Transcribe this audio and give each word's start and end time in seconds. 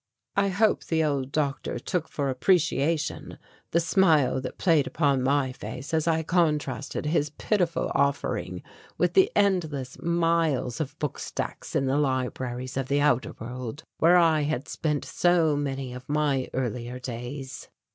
I 0.35 0.47
hope 0.47 0.85
the 0.85 1.03
old 1.03 1.31
doctor 1.31 1.77
took 1.77 2.07
for 2.09 2.31
appreciation 2.31 3.37
the 3.69 3.79
smile 3.79 4.41
that 4.41 4.57
played 4.57 4.87
upon 4.87 5.21
my 5.21 5.51
face 5.51 5.93
as 5.93 6.07
I 6.07 6.23
contrasted 6.23 7.05
his 7.05 7.29
pitiful 7.29 7.91
offering 7.93 8.63
with 8.97 9.13
the 9.13 9.31
endless 9.35 10.01
miles 10.01 10.81
of 10.81 10.97
book 10.97 11.19
stacks 11.19 11.75
in 11.75 11.85
the 11.85 11.99
libraries 11.99 12.77
of 12.77 12.87
the 12.87 12.99
outer 13.01 13.35
world 13.39 13.83
where 13.99 14.17
I 14.17 14.41
had 14.41 14.67
spent 14.67 15.05
so 15.05 15.55
many 15.55 15.93
of 15.93 16.09
my 16.09 16.49
earlier 16.51 16.97
days. 16.97 17.69